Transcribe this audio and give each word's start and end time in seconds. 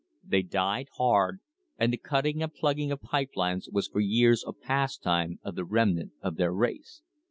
They 0.23 0.41
died 0.41 0.87
hard, 0.97 1.41
and 1.77 1.93
the 1.93 1.97
cutting 1.97 2.41
and 2.41 2.51
plug 2.51 2.77
ging 2.77 2.91
of 2.91 3.03
pipe 3.03 3.35
lines 3.35 3.69
was 3.71 3.87
for 3.87 3.99
years 3.99 4.43
a 4.47 4.51
pastime 4.51 5.37
of 5.43 5.53
the 5.53 5.63
remnant 5.63 6.13
of 6.23 6.37
their 6.37 6.51
race. 6.51 7.03